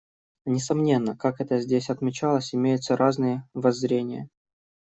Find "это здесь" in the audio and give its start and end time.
1.41-1.91